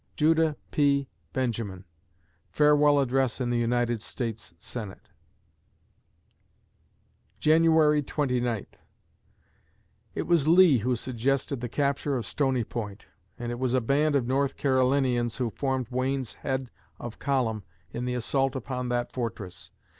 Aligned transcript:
JUDAH 0.15 0.55
P. 0.71 1.09
BENJAMIN 1.31 1.85
(Farewell 2.49 2.97
Address 2.99 3.39
in 3.39 3.51
the 3.51 3.59
United 3.59 4.01
States 4.01 4.55
Senate) 4.57 5.09
January 7.39 8.01
Twenty 8.01 8.39
Ninth 8.41 8.81
It 10.15 10.23
was 10.23 10.47
Lee 10.47 10.79
who 10.79 10.95
suggested 10.95 11.61
the 11.61 11.69
capture 11.69 12.15
of 12.15 12.25
Stony 12.25 12.63
Point, 12.63 13.09
and 13.37 13.51
it 13.51 13.59
was 13.59 13.75
a 13.75 13.79
band 13.79 14.15
of 14.15 14.25
North 14.25 14.57
Carolinians 14.57 15.37
who 15.37 15.51
formed 15.51 15.85
Wayne's 15.91 16.33
head 16.33 16.71
of 16.97 17.19
column 17.19 17.61
in 17.91 18.05
the 18.05 18.15
assault 18.15 18.55
upon 18.55 18.89
that 18.89 19.11
fortress. 19.11 19.69